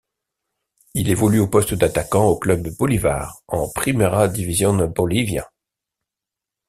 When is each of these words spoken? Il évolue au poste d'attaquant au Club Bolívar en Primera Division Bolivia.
Il 0.95 1.11
évolue 1.11 1.37
au 1.39 1.47
poste 1.47 1.75
d'attaquant 1.75 2.25
au 2.25 2.39
Club 2.39 2.67
Bolívar 2.75 3.43
en 3.47 3.69
Primera 3.69 4.27
Division 4.27 4.87
Bolivia. 4.87 5.47